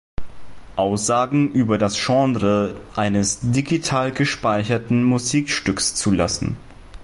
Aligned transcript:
Aussagen 0.77 1.51
über 1.51 1.77
das 1.77 1.93
Genre 2.03 2.75
eines 2.95 3.37
digital 3.43 4.11
gespeicherten 4.11 5.03
Musikstücks 5.03 5.93
zulassen. 5.93 6.57